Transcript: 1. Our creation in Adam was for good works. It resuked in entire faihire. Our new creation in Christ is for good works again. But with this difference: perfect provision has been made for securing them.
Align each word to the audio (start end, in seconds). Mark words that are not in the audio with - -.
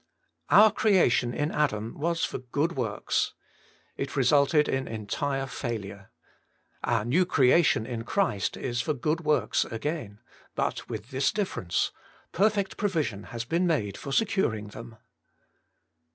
1. 0.49 0.59
Our 0.59 0.71
creation 0.71 1.31
in 1.31 1.51
Adam 1.51 1.93
was 1.95 2.25
for 2.25 2.39
good 2.39 2.71
works. 2.75 3.35
It 3.97 4.09
resuked 4.15 4.67
in 4.67 4.87
entire 4.87 5.45
faihire. 5.45 6.07
Our 6.83 7.05
new 7.05 7.23
creation 7.23 7.85
in 7.85 8.03
Christ 8.03 8.57
is 8.57 8.81
for 8.81 8.95
good 8.95 9.21
works 9.25 9.63
again. 9.63 10.19
But 10.55 10.89
with 10.89 11.11
this 11.11 11.31
difference: 11.31 11.91
perfect 12.31 12.77
provision 12.77 13.25
has 13.25 13.45
been 13.45 13.67
made 13.67 13.95
for 13.95 14.11
securing 14.11 14.69
them. 14.69 14.95